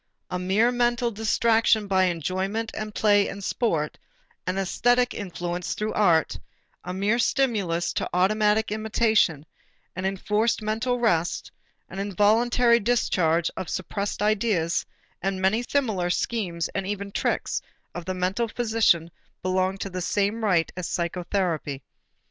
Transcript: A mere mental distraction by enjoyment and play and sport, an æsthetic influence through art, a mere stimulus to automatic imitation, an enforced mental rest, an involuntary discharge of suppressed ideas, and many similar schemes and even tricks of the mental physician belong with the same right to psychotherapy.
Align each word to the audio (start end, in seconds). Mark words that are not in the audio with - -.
A 0.31 0.39
mere 0.39 0.71
mental 0.71 1.11
distraction 1.11 1.85
by 1.85 2.05
enjoyment 2.05 2.71
and 2.73 2.95
play 2.95 3.27
and 3.27 3.43
sport, 3.43 3.99
an 4.47 4.55
æsthetic 4.55 5.13
influence 5.13 5.75
through 5.75 5.93
art, 5.93 6.39
a 6.83 6.91
mere 6.91 7.19
stimulus 7.19 7.93
to 7.93 8.09
automatic 8.11 8.71
imitation, 8.71 9.45
an 9.95 10.05
enforced 10.05 10.59
mental 10.63 10.97
rest, 10.99 11.51
an 11.87 11.99
involuntary 11.99 12.79
discharge 12.79 13.51
of 13.55 13.69
suppressed 13.69 14.23
ideas, 14.23 14.87
and 15.21 15.39
many 15.39 15.61
similar 15.61 16.09
schemes 16.09 16.67
and 16.69 16.87
even 16.87 17.11
tricks 17.11 17.61
of 17.93 18.05
the 18.05 18.15
mental 18.15 18.47
physician 18.47 19.11
belong 19.43 19.77
with 19.83 19.93
the 19.93 20.01
same 20.01 20.43
right 20.43 20.71
to 20.75 20.81
psychotherapy. 20.81 21.83